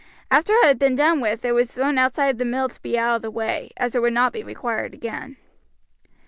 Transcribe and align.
After 0.31 0.51
it 0.53 0.65
had 0.65 0.79
been 0.79 0.95
done 0.95 1.21
with 1.21 1.45
it 1.45 1.51
was 1.51 1.71
thrown 1.71 1.99
outside 1.99 2.39
the 2.39 2.43
mill 2.43 2.69
to 2.69 2.81
be 2.81 2.97
out 2.97 3.17
of 3.17 3.21
the 3.21 3.29
way, 3.29 3.69
as 3.77 3.93
it 3.93 4.01
would 4.01 4.13
not 4.13 4.33
be 4.33 4.41
required 4.41 4.95
again. 4.95 5.37